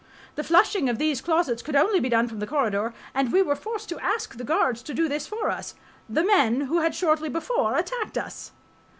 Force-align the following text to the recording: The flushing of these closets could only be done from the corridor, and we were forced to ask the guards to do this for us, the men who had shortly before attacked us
The 0.33 0.43
flushing 0.43 0.89
of 0.89 0.97
these 0.97 1.21
closets 1.21 1.61
could 1.61 1.75
only 1.75 1.99
be 1.99 2.09
done 2.09 2.27
from 2.27 2.39
the 2.39 2.47
corridor, 2.47 2.91
and 3.13 3.31
we 3.31 3.43
were 3.43 3.55
forced 3.55 3.87
to 3.89 3.99
ask 3.99 4.35
the 4.35 4.43
guards 4.43 4.81
to 4.81 4.95
do 4.95 5.07
this 5.07 5.27
for 5.27 5.51
us, 5.51 5.75
the 6.09 6.23
men 6.23 6.61
who 6.61 6.79
had 6.79 6.95
shortly 6.95 7.29
before 7.29 7.75
attacked 7.75 8.17
us 8.17 8.51